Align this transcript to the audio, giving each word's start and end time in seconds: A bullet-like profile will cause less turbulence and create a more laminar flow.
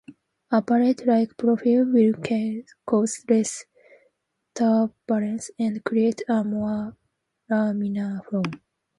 A 0.49 0.63
bullet-like 0.63 1.37
profile 1.37 1.85
will 1.85 2.15
cause 2.87 3.23
less 3.29 3.65
turbulence 4.55 5.51
and 5.59 5.83
create 5.83 6.23
a 6.27 6.43
more 6.43 6.97
laminar 7.51 8.25
flow. 8.27 8.41